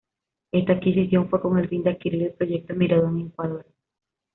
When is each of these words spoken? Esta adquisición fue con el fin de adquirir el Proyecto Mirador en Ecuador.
Esta 0.51 0.73
adquisición 0.73 1.29
fue 1.29 1.39
con 1.41 1.59
el 1.59 1.69
fin 1.69 1.83
de 1.83 1.91
adquirir 1.91 2.23
el 2.23 2.33
Proyecto 2.33 2.73
Mirador 2.73 3.09
en 3.09 3.27
Ecuador. 3.27 3.67